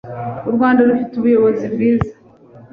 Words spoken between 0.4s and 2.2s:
u Rwanda rufite ubuyobozi bwiza